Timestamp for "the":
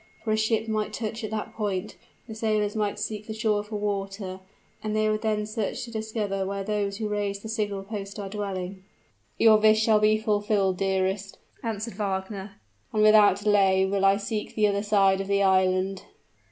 2.27-2.33, 3.27-3.35, 7.43-7.47, 14.55-14.65, 15.27-15.43